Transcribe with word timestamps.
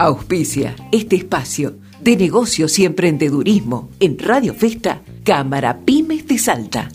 Auspicia 0.00 0.74
este 0.92 1.16
espacio 1.16 1.74
de 2.00 2.16
negocios 2.16 2.78
y 2.78 2.86
emprendedurismo 2.86 3.90
en 4.00 4.18
Radio 4.18 4.54
Festa, 4.54 5.02
Cámara 5.24 5.80
Pymes 5.84 6.26
de 6.26 6.38
Salta. 6.38 6.88